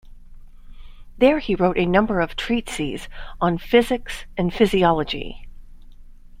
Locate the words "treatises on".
2.35-3.59